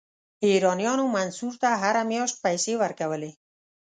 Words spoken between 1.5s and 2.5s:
ته هره میاشت